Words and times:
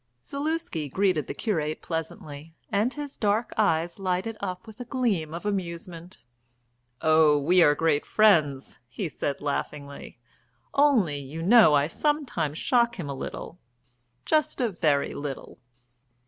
Zaluski 0.25 0.89
greeted 0.89 1.27
the 1.27 1.35
curate 1.35 1.83
pleasantly, 1.83 2.55
and 2.71 2.91
his 2.91 3.17
dark 3.17 3.53
eyes 3.55 3.99
lighted 3.99 4.35
up 4.39 4.65
with 4.65 4.79
a 4.79 4.83
gleam 4.85 5.31
of 5.31 5.45
amusement. 5.45 6.23
"Oh, 7.03 7.37
we 7.37 7.61
are 7.61 7.75
great 7.75 8.03
friends," 8.03 8.79
he 8.87 9.07
said 9.07 9.41
laughingly. 9.41 10.17
"Only, 10.73 11.19
you 11.19 11.43
know, 11.43 11.75
I 11.75 11.85
sometimes 11.85 12.57
shock 12.57 12.95
him 12.99 13.09
a 13.09 13.13
little 13.13 13.59
just 14.25 14.59
a 14.59 14.69
very 14.69 15.13
little." 15.13 15.59